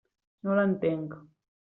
No 0.47 0.55
l'entenc. 0.59 1.13